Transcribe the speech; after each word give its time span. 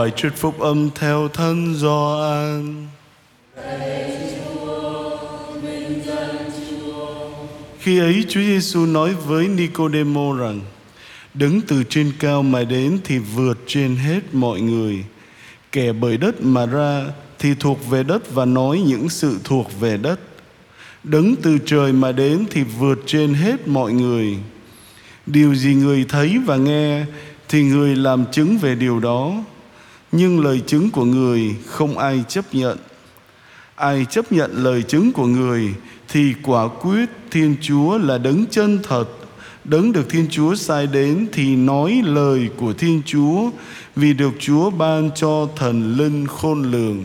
Bài 0.00 0.10
thuyết 0.16 0.32
phúc 0.36 0.60
âm 0.60 0.90
theo 0.94 1.28
thân 1.28 1.74
Gioan. 1.74 2.86
Khi 7.78 7.98
ấy 7.98 8.24
Chúa 8.28 8.40
Giêsu 8.40 8.86
nói 8.86 9.14
với 9.26 9.48
Nicodemo 9.48 10.36
rằng, 10.38 10.60
đứng 11.34 11.60
từ 11.60 11.84
trên 11.84 12.12
cao 12.18 12.42
mà 12.42 12.64
đến 12.64 12.98
thì 13.04 13.18
vượt 13.18 13.58
trên 13.66 13.96
hết 13.96 14.20
mọi 14.32 14.60
người. 14.60 15.04
Kẻ 15.72 15.92
bởi 15.92 16.16
đất 16.16 16.42
mà 16.42 16.66
ra 16.66 17.04
thì 17.38 17.54
thuộc 17.60 17.90
về 17.90 18.02
đất 18.02 18.34
và 18.34 18.44
nói 18.44 18.80
những 18.86 19.08
sự 19.08 19.38
thuộc 19.44 19.80
về 19.80 19.96
đất. 19.96 20.20
Đứng 21.04 21.36
từ 21.36 21.58
trời 21.66 21.92
mà 21.92 22.12
đến 22.12 22.44
thì 22.50 22.62
vượt 22.62 22.98
trên 23.06 23.34
hết 23.34 23.68
mọi 23.68 23.92
người. 23.92 24.36
Điều 25.26 25.54
gì 25.54 25.74
người 25.74 26.04
thấy 26.08 26.38
và 26.46 26.56
nghe 26.56 27.04
thì 27.48 27.62
người 27.62 27.96
làm 27.96 28.24
chứng 28.32 28.58
về 28.58 28.74
điều 28.74 29.00
đó. 29.00 29.34
Nhưng 30.12 30.44
lời 30.44 30.62
chứng 30.66 30.90
của 30.90 31.04
người 31.04 31.56
không 31.66 31.98
ai 31.98 32.24
chấp 32.28 32.54
nhận. 32.54 32.78
Ai 33.74 34.06
chấp 34.10 34.32
nhận 34.32 34.64
lời 34.64 34.82
chứng 34.82 35.12
của 35.12 35.26
người 35.26 35.74
thì 36.08 36.34
quả 36.42 36.68
quyết 36.68 37.08
Thiên 37.30 37.56
Chúa 37.60 37.98
là 37.98 38.18
đấng 38.18 38.46
chân 38.46 38.78
thật 38.82 39.08
đấng 39.64 39.92
được 39.92 40.10
Thiên 40.10 40.26
Chúa 40.30 40.54
sai 40.54 40.86
đến 40.86 41.28
thì 41.32 41.56
nói 41.56 42.02
lời 42.04 42.48
của 42.56 42.72
Thiên 42.72 43.02
Chúa, 43.06 43.50
vì 43.96 44.12
được 44.12 44.32
Chúa 44.38 44.70
ban 44.70 45.10
cho 45.14 45.48
thần 45.56 45.96
linh 45.96 46.26
khôn 46.26 46.62
lường. 46.62 47.04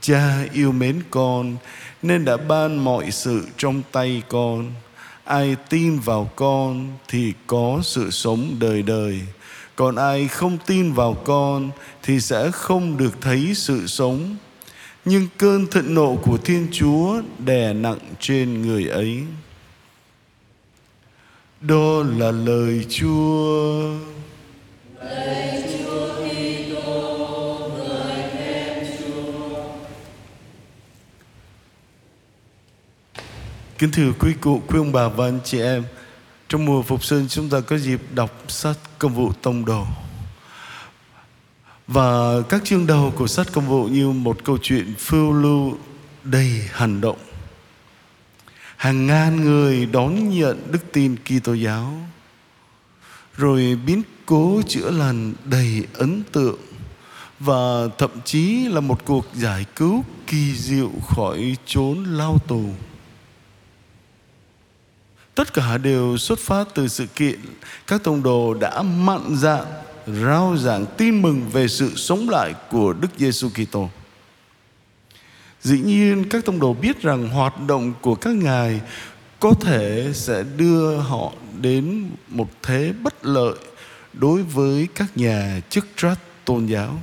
Cha 0.00 0.44
yêu 0.52 0.72
mến 0.72 1.02
con, 1.10 1.56
nên 2.02 2.24
đã 2.24 2.36
ban 2.36 2.84
mọi 2.84 3.10
sự 3.10 3.46
trong 3.56 3.82
tay 3.92 4.22
con. 4.28 4.72
Ai 5.24 5.56
tin 5.68 5.98
vào 5.98 6.30
con 6.36 6.88
thì 7.08 7.32
có 7.46 7.80
sự 7.82 8.10
sống 8.10 8.56
đời 8.60 8.82
đời. 8.82 9.20
Còn 9.78 9.96
ai 9.96 10.28
không 10.28 10.58
tin 10.66 10.92
vào 10.92 11.14
con 11.14 11.70
thì 12.02 12.20
sẽ 12.20 12.50
không 12.50 12.96
được 12.96 13.20
thấy 13.20 13.52
sự 13.54 13.86
sống. 13.86 14.36
Nhưng 15.04 15.26
cơn 15.38 15.66
thịnh 15.66 15.94
nộ 15.94 16.16
của 16.22 16.38
Thiên 16.38 16.68
Chúa 16.72 17.22
đè 17.38 17.72
nặng 17.72 17.98
trên 18.20 18.62
người 18.62 18.84
ấy. 18.88 19.22
Đó 21.60 22.02
là 22.18 22.30
lời 22.30 22.86
Chúa. 22.88 23.94
Lời 25.00 25.62
Chúa 25.78 26.08
Kitô 26.14 27.58
người 27.78 28.22
khen 28.32 28.86
Chúa. 28.98 29.62
Kính 33.78 33.90
thưa 33.92 34.12
quý 34.20 34.32
cụ, 34.40 34.62
quý 34.68 34.78
ông 34.78 34.92
bà 34.92 35.08
và 35.08 35.24
anh 35.24 35.40
chị 35.44 35.60
em, 35.60 35.84
trong 36.48 36.64
mùa 36.64 36.82
phục 36.82 37.04
sinh, 37.04 37.28
chúng 37.28 37.48
ta 37.48 37.60
có 37.60 37.78
dịp 37.78 38.00
đọc 38.14 38.30
sách 38.48 38.76
công 38.98 39.14
vụ 39.14 39.32
tông 39.32 39.64
đồ. 39.64 39.86
Và 41.86 42.42
các 42.48 42.64
chương 42.64 42.86
đầu 42.86 43.12
của 43.16 43.26
sách 43.26 43.46
công 43.52 43.68
vụ 43.68 43.84
như 43.84 44.10
một 44.10 44.44
câu 44.44 44.58
chuyện 44.62 44.94
phiêu 44.98 45.32
lưu 45.32 45.78
đầy 46.24 46.68
hành 46.72 47.00
động 47.00 47.18
hàng 48.78 49.06
ngàn 49.06 49.44
người 49.44 49.86
đón 49.86 50.28
nhận 50.28 50.72
đức 50.72 50.92
tin 50.92 51.16
Kitô 51.16 51.52
giáo, 51.54 51.94
rồi 53.36 53.78
biến 53.86 54.02
cố 54.26 54.62
chữa 54.68 54.90
lành 54.90 55.34
đầy 55.44 55.86
ấn 55.94 56.22
tượng 56.32 56.58
và 57.40 57.88
thậm 57.98 58.10
chí 58.24 58.68
là 58.68 58.80
một 58.80 59.04
cuộc 59.04 59.26
giải 59.34 59.64
cứu 59.76 60.04
kỳ 60.26 60.54
diệu 60.56 60.90
khỏi 61.08 61.56
chốn 61.66 62.04
lao 62.04 62.38
tù. 62.46 62.64
Tất 65.38 65.54
cả 65.54 65.78
đều 65.78 66.16
xuất 66.16 66.38
phát 66.38 66.68
từ 66.74 66.88
sự 66.88 67.06
kiện 67.06 67.40
các 67.86 68.04
tông 68.04 68.22
đồ 68.22 68.54
đã 68.54 68.82
mặn 68.82 69.36
dạn 69.36 69.64
rao 70.06 70.56
giảng 70.56 70.86
tin 70.96 71.22
mừng 71.22 71.48
về 71.52 71.68
sự 71.68 71.92
sống 71.96 72.28
lại 72.28 72.54
của 72.70 72.92
Đức 72.92 73.08
Giêsu 73.18 73.48
Kitô. 73.48 73.90
Dĩ 75.62 75.80
nhiên, 75.80 76.28
các 76.28 76.44
tông 76.44 76.60
đồ 76.60 76.74
biết 76.74 77.02
rằng 77.02 77.28
hoạt 77.28 77.60
động 77.66 77.92
của 78.00 78.14
các 78.14 78.34
ngài 78.34 78.80
có 79.40 79.54
thể 79.60 80.10
sẽ 80.14 80.42
đưa 80.56 80.96
họ 80.96 81.32
đến 81.60 82.10
một 82.28 82.48
thế 82.62 82.92
bất 83.02 83.26
lợi 83.26 83.54
đối 84.12 84.42
với 84.42 84.88
các 84.94 85.16
nhà 85.16 85.60
chức 85.70 85.86
trách 85.96 86.18
tôn 86.44 86.66
giáo. 86.66 87.02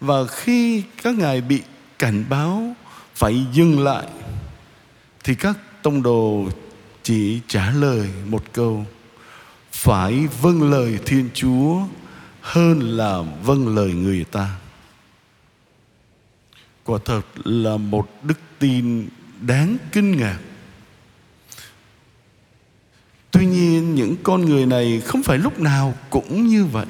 Và 0.00 0.26
khi 0.26 0.82
các 1.02 1.14
ngài 1.14 1.40
bị 1.40 1.62
cảnh 1.98 2.24
báo 2.28 2.74
phải 3.14 3.46
dừng 3.52 3.84
lại, 3.84 4.06
thì 5.24 5.34
các 5.34 5.56
tông 5.86 6.02
đồ 6.02 6.48
chỉ 7.02 7.40
trả 7.48 7.70
lời 7.70 8.08
một 8.26 8.42
câu, 8.52 8.84
phải 9.72 10.26
vâng 10.40 10.70
lời 10.70 10.98
Thiên 11.06 11.28
Chúa 11.34 11.80
hơn 12.40 12.80
là 12.80 13.22
vâng 13.42 13.76
lời 13.76 13.92
người 13.92 14.24
ta. 14.24 14.56
Quả 16.84 16.98
thật 17.04 17.20
là 17.44 17.76
một 17.76 18.08
đức 18.22 18.38
tin 18.58 19.08
đáng 19.40 19.76
kinh 19.92 20.16
ngạc. 20.16 20.38
Tuy 23.30 23.46
nhiên, 23.46 23.94
những 23.94 24.16
con 24.22 24.44
người 24.44 24.66
này 24.66 25.00
không 25.00 25.22
phải 25.22 25.38
lúc 25.38 25.60
nào 25.60 25.94
cũng 26.10 26.46
như 26.46 26.64
vậy. 26.64 26.86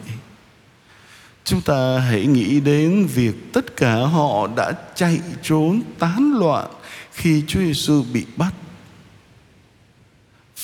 Chúng 1.45 1.61
ta 1.61 1.99
hãy 1.99 2.27
nghĩ 2.27 2.61
đến 2.61 3.07
việc 3.15 3.53
tất 3.53 3.77
cả 3.77 3.95
họ 3.95 4.47
đã 4.57 4.73
chạy 4.95 5.21
trốn 5.43 5.83
tán 5.99 6.35
loạn 6.39 6.71
khi 7.13 7.45
Chúa 7.47 7.61
Giêsu 7.61 8.05
bị 8.13 8.25
bắt. 8.37 8.55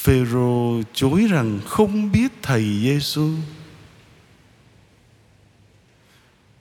Phêrô 0.02 0.82
chối 0.94 1.26
rằng 1.30 1.60
không 1.66 2.12
biết 2.12 2.32
thầy 2.42 2.62
Giêsu. 2.82 3.30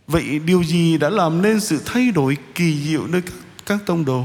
Vậy 0.07 0.39
điều 0.39 0.63
gì 0.63 0.97
đã 0.97 1.09
làm 1.09 1.41
nên 1.41 1.59
sự 1.59 1.81
thay 1.85 2.11
đổi 2.11 2.37
kỳ 2.55 2.77
diệu 2.87 3.07
nơi 3.07 3.21
các, 3.21 3.33
các 3.65 3.79
tông 3.85 4.05
đồ? 4.05 4.23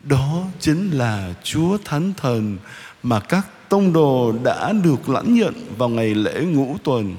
Đó 0.00 0.44
chính 0.60 0.90
là 0.90 1.34
Chúa 1.42 1.78
Thánh 1.84 2.12
Thần 2.16 2.58
mà 3.02 3.20
các 3.20 3.46
tông 3.68 3.92
đồ 3.92 4.32
đã 4.44 4.72
được 4.72 5.08
lãnh 5.08 5.34
nhận 5.34 5.54
vào 5.78 5.88
ngày 5.88 6.14
lễ 6.14 6.44
ngũ 6.44 6.76
tuần. 6.84 7.16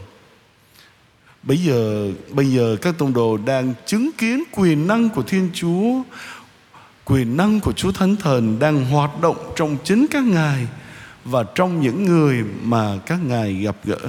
Bây 1.44 1.58
giờ 1.58 2.12
bây 2.30 2.46
giờ 2.46 2.78
các 2.82 2.96
tông 2.98 3.14
đồ 3.14 3.38
đang 3.38 3.74
chứng 3.86 4.10
kiến 4.18 4.44
quyền 4.52 4.88
năng 4.88 5.10
của 5.10 5.24
Thiên 5.24 5.50
Chúa, 5.54 6.04
quyền 7.06 7.38
năng 7.38 7.59
của 7.59 7.74
Chúa 7.74 7.91
Thánh 7.91 8.16
Thần 8.16 8.59
đang 8.59 8.86
hoạt 8.86 9.22
động 9.22 9.53
trong 9.56 9.78
chính 9.84 10.06
các 10.12 10.24
ngài 10.24 10.68
và 11.25 11.44
trong 11.56 11.81
những 11.81 12.06
người 12.06 12.44
mà 12.62 12.97
các 13.06 13.19
ngài 13.24 13.53
gặp 13.53 13.75
gỡ. 13.84 14.00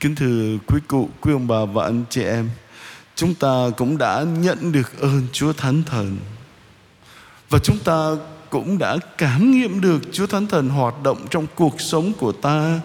Kính 0.00 0.14
thưa 0.14 0.58
quý 0.66 0.80
cụ, 0.88 1.08
quý 1.20 1.32
ông 1.32 1.46
bà 1.46 1.64
và 1.64 1.84
anh 1.84 2.04
chị 2.10 2.22
em 2.22 2.50
Chúng 3.14 3.34
ta 3.34 3.66
cũng 3.76 3.98
đã 3.98 4.24
nhận 4.40 4.72
được 4.72 5.00
ơn 5.00 5.26
Chúa 5.32 5.52
Thánh 5.52 5.82
Thần 5.82 6.18
Và 7.50 7.58
chúng 7.58 7.78
ta 7.78 8.10
cũng 8.50 8.78
đã 8.78 8.96
cảm 9.18 9.50
nghiệm 9.50 9.80
được 9.80 10.02
Chúa 10.12 10.26
Thánh 10.26 10.46
Thần 10.46 10.68
hoạt 10.68 11.02
động 11.02 11.26
trong 11.30 11.46
cuộc 11.54 11.80
sống 11.80 12.12
của 12.18 12.32
ta 12.32 12.80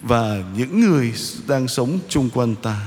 Và 0.00 0.42
những 0.56 0.80
người 0.80 1.12
đang 1.48 1.68
sống 1.68 1.98
chung 2.08 2.30
quanh 2.34 2.54
ta 2.54 2.80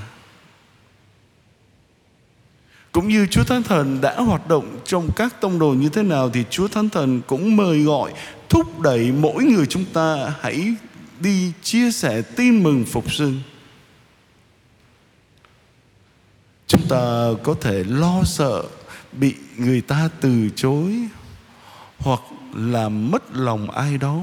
cũng 2.91 3.07
như 3.07 3.25
Chúa 3.25 3.43
Thánh 3.43 3.63
Thần 3.63 4.01
đã 4.01 4.15
hoạt 4.15 4.47
động 4.47 4.79
trong 4.85 5.09
các 5.15 5.41
tông 5.41 5.59
đồ 5.59 5.69
như 5.69 5.89
thế 5.89 6.03
nào 6.03 6.29
thì 6.29 6.43
Chúa 6.49 6.67
Thánh 6.67 6.89
Thần 6.89 7.21
cũng 7.27 7.55
mời 7.55 7.83
gọi, 7.83 8.13
thúc 8.49 8.79
đẩy 8.79 9.11
mỗi 9.11 9.43
người 9.43 9.65
chúng 9.65 9.85
ta 9.85 10.33
hãy 10.39 10.73
đi 11.19 11.51
chia 11.63 11.91
sẻ 11.91 12.21
tin 12.21 12.63
mừng 12.63 12.85
phục 12.85 13.11
sinh. 13.11 13.41
Chúng 16.67 16.87
ta 16.89 17.29
có 17.43 17.55
thể 17.61 17.83
lo 17.83 18.23
sợ 18.23 18.63
bị 19.11 19.35
người 19.57 19.81
ta 19.81 20.09
từ 20.21 20.49
chối 20.55 20.93
hoặc 21.97 22.19
làm 22.55 23.11
mất 23.11 23.23
lòng 23.33 23.71
ai 23.71 23.97
đó. 23.97 24.21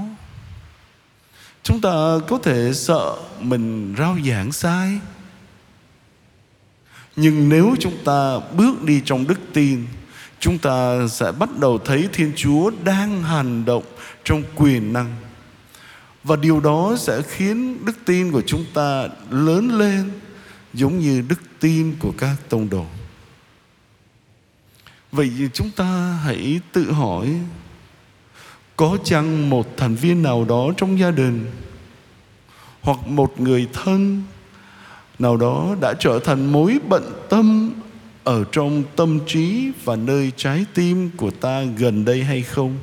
Chúng 1.62 1.80
ta 1.80 1.90
có 2.28 2.38
thể 2.42 2.72
sợ 2.74 3.16
mình 3.40 3.94
rao 3.98 4.16
giảng 4.26 4.52
sai 4.52 4.98
nhưng 7.16 7.48
nếu 7.48 7.74
chúng 7.80 8.04
ta 8.04 8.38
bước 8.56 8.82
đi 8.82 9.02
trong 9.04 9.26
đức 9.26 9.40
tin, 9.52 9.86
chúng 10.40 10.58
ta 10.58 11.08
sẽ 11.08 11.32
bắt 11.32 11.58
đầu 11.58 11.78
thấy 11.78 12.08
thiên 12.12 12.32
chúa 12.36 12.70
đang 12.84 13.22
hành 13.22 13.64
động 13.64 13.84
trong 14.24 14.42
quyền 14.56 14.92
năng 14.92 15.14
và 16.24 16.36
điều 16.36 16.60
đó 16.60 16.96
sẽ 16.98 17.22
khiến 17.22 17.84
đức 17.84 17.98
tin 18.04 18.32
của 18.32 18.42
chúng 18.46 18.64
ta 18.74 19.08
lớn 19.30 19.78
lên 19.78 20.10
giống 20.74 20.98
như 20.98 21.22
đức 21.28 21.40
tin 21.60 21.96
của 21.98 22.12
các 22.18 22.36
tông 22.48 22.70
đồ. 22.70 22.86
Vậy 25.12 25.30
thì 25.38 25.48
chúng 25.52 25.70
ta 25.70 26.18
hãy 26.24 26.60
tự 26.72 26.92
hỏi, 26.92 27.28
có 28.76 28.98
chăng 29.04 29.50
một 29.50 29.76
thành 29.76 29.94
viên 29.94 30.22
nào 30.22 30.44
đó 30.44 30.72
trong 30.76 30.98
gia 30.98 31.10
đình 31.10 31.46
hoặc 32.82 33.06
một 33.06 33.40
người 33.40 33.68
thân 33.72 34.22
nào 35.18 35.36
đó 35.36 35.76
đã 35.80 35.94
trở 35.98 36.18
thành 36.24 36.52
mối 36.52 36.78
bận 36.88 37.12
tâm 37.28 37.72
ở 38.24 38.44
trong 38.52 38.82
tâm 38.96 39.20
trí 39.26 39.70
và 39.84 39.96
nơi 39.96 40.32
trái 40.36 40.64
tim 40.74 41.10
của 41.16 41.30
ta 41.30 41.62
gần 41.62 42.04
đây 42.04 42.22
hay 42.22 42.42
không? 42.42 42.76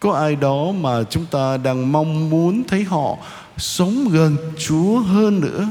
có 0.00 0.12
ai 0.12 0.36
đó 0.36 0.72
mà 0.72 1.04
chúng 1.10 1.26
ta 1.26 1.56
đang 1.56 1.92
mong 1.92 2.30
muốn 2.30 2.62
thấy 2.68 2.84
họ 2.84 3.16
sống 3.56 4.08
gần 4.10 4.36
Chúa 4.58 4.98
hơn 4.98 5.40
nữa. 5.40 5.68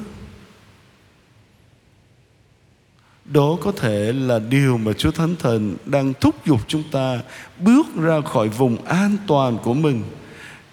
Đó 3.25 3.57
có 3.61 3.71
thể 3.71 4.13
là 4.13 4.39
điều 4.39 4.77
mà 4.77 4.93
Chúa 4.93 5.11
Thánh 5.11 5.35
Thần 5.39 5.75
đang 5.85 6.13
thúc 6.21 6.35
giục 6.45 6.59
chúng 6.67 6.83
ta 6.91 7.19
bước 7.59 7.85
ra 7.95 8.21
khỏi 8.21 8.49
vùng 8.49 8.85
an 8.85 9.17
toàn 9.27 9.57
của 9.63 9.73
mình 9.73 10.03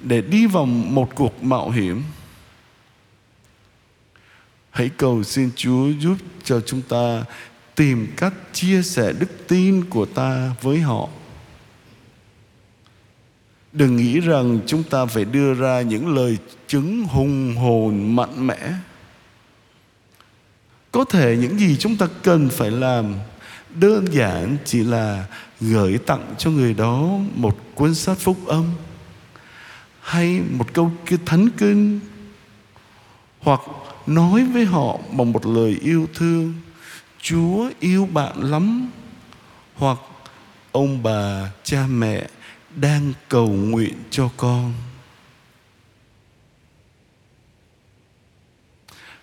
để 0.00 0.20
đi 0.20 0.46
vào 0.46 0.66
một 0.66 1.14
cuộc 1.14 1.42
mạo 1.42 1.70
hiểm. 1.70 2.02
Hãy 4.76 4.90
cầu 4.96 5.22
xin 5.22 5.50
Chúa 5.56 5.88
giúp 5.88 6.16
cho 6.44 6.60
chúng 6.60 6.82
ta 6.82 7.24
tìm 7.74 8.06
cách 8.16 8.34
chia 8.52 8.82
sẻ 8.82 9.12
đức 9.18 9.48
tin 9.48 9.84
của 9.90 10.06
ta 10.06 10.54
với 10.62 10.80
họ. 10.80 11.08
Đừng 13.72 13.96
nghĩ 13.96 14.20
rằng 14.20 14.60
chúng 14.66 14.82
ta 14.82 15.06
phải 15.06 15.24
đưa 15.24 15.54
ra 15.54 15.80
những 15.80 16.14
lời 16.14 16.38
chứng 16.66 17.04
hùng 17.04 17.56
hồn 17.56 18.16
mạnh 18.16 18.46
mẽ. 18.46 18.72
Có 20.92 21.04
thể 21.04 21.36
những 21.40 21.58
gì 21.58 21.76
chúng 21.76 21.96
ta 21.96 22.06
cần 22.22 22.48
phải 22.48 22.70
làm 22.70 23.14
đơn 23.74 24.06
giản 24.12 24.56
chỉ 24.64 24.84
là 24.84 25.24
gửi 25.60 25.98
tặng 26.06 26.34
cho 26.38 26.50
người 26.50 26.74
đó 26.74 27.18
một 27.34 27.58
cuốn 27.74 27.94
sách 27.94 28.18
phúc 28.18 28.36
âm 28.46 28.64
hay 30.00 30.40
một 30.50 30.72
câu 30.72 30.92
thánh 31.26 31.48
kinh 31.58 32.00
hoặc 33.46 33.60
nói 34.06 34.44
với 34.44 34.64
họ 34.64 34.98
bằng 35.12 35.32
một 35.32 35.46
lời 35.46 35.78
yêu 35.82 36.08
thương, 36.14 36.54
chúa 37.22 37.70
yêu 37.80 38.08
bạn 38.12 38.42
lắm. 38.42 38.90
Hoặc, 39.74 39.98
ông 40.72 41.02
bà, 41.02 41.50
cha 41.62 41.86
mẹ 41.86 42.28
đang 42.76 43.12
cầu 43.28 43.48
nguyện 43.48 43.94
cho 44.10 44.30
con. 44.36 44.72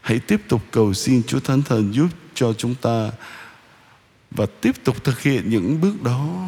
Hãy 0.01 0.19
tiếp 0.19 0.41
tục 0.47 0.61
cầu 0.71 0.93
xin 0.93 1.23
chúa 1.27 1.39
thánh 1.39 1.61
thần 1.61 1.93
giúp 1.93 2.07
cho 2.33 2.53
chúng 2.53 2.75
ta 2.75 3.11
và 4.31 4.45
tiếp 4.61 4.71
tục 4.83 5.03
thực 5.03 5.21
hiện 5.21 5.49
những 5.49 5.81
bước 5.81 6.03
đó. 6.03 6.47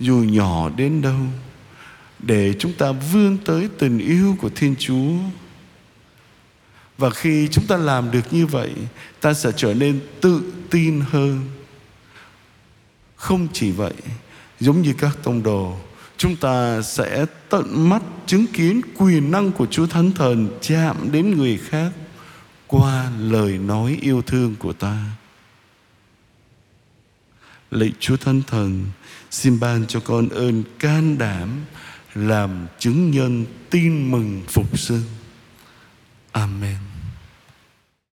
Dù 0.00 0.16
nhỏ 0.16 0.70
đến 0.76 1.02
đâu, 1.02 1.20
để 2.18 2.54
chúng 2.58 2.72
ta 2.72 2.92
vươn 2.92 3.38
tới 3.44 3.68
tình 3.78 3.98
yêu 3.98 4.36
của 4.40 4.48
thiên 4.48 4.74
chúa 4.78 5.12
và 6.98 7.10
khi 7.10 7.48
chúng 7.50 7.66
ta 7.66 7.76
làm 7.76 8.10
được 8.10 8.32
như 8.32 8.46
vậy, 8.46 8.72
ta 9.20 9.34
sẽ 9.34 9.52
trở 9.56 9.74
nên 9.74 10.00
tự 10.20 10.42
tin 10.70 11.00
hơn. 11.10 11.44
Không 13.16 13.48
chỉ 13.52 13.70
vậy, 13.70 13.94
giống 14.60 14.82
như 14.82 14.94
các 14.98 15.18
tông 15.22 15.42
đồ, 15.42 15.76
chúng 16.16 16.36
ta 16.36 16.82
sẽ 16.82 17.26
tận 17.48 17.88
mắt 17.88 18.02
chứng 18.26 18.46
kiến 18.46 18.80
quyền 18.96 19.30
năng 19.30 19.52
của 19.52 19.66
chúa 19.66 19.86
thánh 19.86 20.12
thần 20.12 20.58
chạm 20.60 21.12
đến 21.12 21.36
người 21.36 21.58
khác 21.58 21.92
qua 22.66 23.10
lời 23.18 23.58
nói 23.58 23.98
yêu 24.02 24.22
thương 24.22 24.54
của 24.58 24.72
ta. 24.72 25.04
Lạy 27.70 27.92
chúa 28.00 28.16
thánh 28.16 28.42
thần, 28.46 28.86
xin 29.30 29.60
ban 29.60 29.86
cho 29.86 30.00
con 30.00 30.28
ơn 30.28 30.62
can 30.78 31.18
đảm 31.18 31.48
làm 32.14 32.66
chứng 32.78 33.10
nhân 33.10 33.44
tin 33.70 34.10
mừng 34.10 34.42
phục 34.48 34.78
sinh. 34.78 35.02
Amen. 36.32 36.87